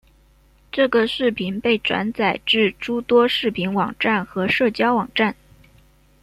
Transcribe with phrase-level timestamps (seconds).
[0.71, 5.35] 这个视频被转载至诸多视频网站和社交网站。